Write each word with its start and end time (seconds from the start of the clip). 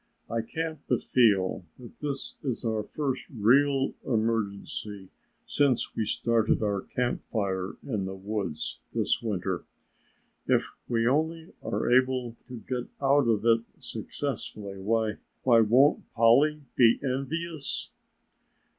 "I 0.31 0.41
can't 0.41 0.79
but 0.87 1.03
feel 1.03 1.63
that 1.77 1.99
this 1.99 2.35
is 2.41 2.65
our 2.65 2.81
first 2.81 3.27
real 3.29 3.93
emergency 4.03 5.11
since 5.45 5.95
we 5.95 6.07
started 6.07 6.63
our 6.63 6.81
camp 6.81 7.21
fire 7.23 7.77
in 7.83 8.05
the 8.05 8.15
woods 8.15 8.79
this 8.95 9.21
winter. 9.21 9.63
If 10.47 10.71
we 10.89 11.05
only 11.07 11.53
are 11.61 11.87
able 11.91 12.35
to 12.47 12.63
get 12.67 12.87
out 12.99 13.27
of 13.27 13.45
it 13.45 13.61
successfully, 13.79 14.79
why 14.79 15.17
why, 15.43 15.59
won't 15.59 16.11
Polly 16.15 16.63
be 16.75 16.97
envious?" 17.03 17.91